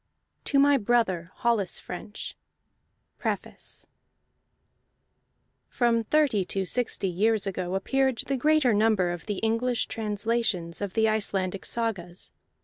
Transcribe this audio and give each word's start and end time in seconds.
A. 0.01 0.43
TO 0.45 0.57
MY 0.57 0.77
BROTHER 0.77 1.29
HOLLIS 1.35 1.77
FRENCH 1.79 2.35
PREFACE 3.19 3.85
From 5.67 6.03
thirty 6.03 6.43
to 6.43 6.65
sixty 6.65 7.07
years 7.07 7.45
ago 7.45 7.75
appeared 7.75 8.17
the 8.25 8.35
greater 8.35 8.73
number 8.73 9.11
of 9.11 9.27
the 9.27 9.37
English 9.45 9.85
translations 9.85 10.81
of 10.81 10.93
the 10.95 11.07
Icelandic 11.07 11.67
sagas. 11.67 12.31